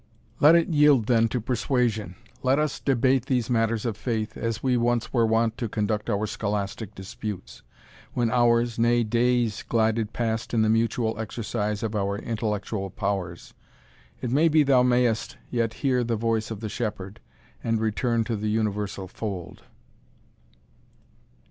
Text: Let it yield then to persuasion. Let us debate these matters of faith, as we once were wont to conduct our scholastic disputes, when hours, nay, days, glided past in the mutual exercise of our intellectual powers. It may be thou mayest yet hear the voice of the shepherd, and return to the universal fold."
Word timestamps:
Let 0.39 0.55
it 0.55 0.69
yield 0.69 1.05
then 1.05 1.27
to 1.27 1.39
persuasion. 1.39 2.15
Let 2.41 2.57
us 2.57 2.79
debate 2.79 3.27
these 3.27 3.51
matters 3.51 3.85
of 3.85 3.95
faith, 3.95 4.35
as 4.35 4.63
we 4.63 4.75
once 4.75 5.13
were 5.13 5.27
wont 5.27 5.59
to 5.59 5.69
conduct 5.69 6.09
our 6.09 6.25
scholastic 6.25 6.95
disputes, 6.95 7.61
when 8.13 8.31
hours, 8.31 8.79
nay, 8.79 9.03
days, 9.03 9.61
glided 9.61 10.11
past 10.11 10.55
in 10.55 10.63
the 10.63 10.69
mutual 10.69 11.19
exercise 11.19 11.83
of 11.83 11.95
our 11.95 12.17
intellectual 12.17 12.89
powers. 12.89 13.53
It 14.21 14.31
may 14.31 14.47
be 14.49 14.63
thou 14.63 14.81
mayest 14.81 15.37
yet 15.51 15.75
hear 15.85 16.03
the 16.03 16.15
voice 16.15 16.49
of 16.49 16.61
the 16.61 16.67
shepherd, 16.69 17.19
and 17.63 17.79
return 17.79 18.23
to 18.23 18.35
the 18.35 18.49
universal 18.49 19.07
fold." 19.07 19.61